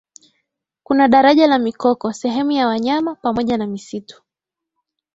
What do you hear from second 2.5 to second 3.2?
ya wanyama